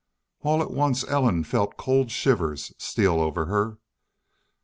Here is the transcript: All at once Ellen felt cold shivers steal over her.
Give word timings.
All 0.39 0.63
at 0.63 0.71
once 0.71 1.03
Ellen 1.03 1.43
felt 1.43 1.77
cold 1.77 2.09
shivers 2.09 2.73
steal 2.79 3.19
over 3.19 3.45
her. 3.45 3.77